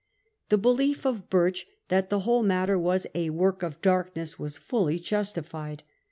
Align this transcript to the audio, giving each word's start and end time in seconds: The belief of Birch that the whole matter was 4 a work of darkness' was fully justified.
The 0.49 0.57
belief 0.57 1.05
of 1.05 1.29
Birch 1.29 1.67
that 1.89 2.09
the 2.09 2.21
whole 2.21 2.41
matter 2.41 2.75
was 2.75 3.03
4 3.03 3.11
a 3.13 3.29
work 3.29 3.61
of 3.61 3.79
darkness' 3.83 4.39
was 4.39 4.57
fully 4.57 4.97
justified. 4.97 5.83